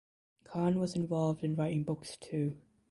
[0.45, 2.57] Khan was involved in writing books too.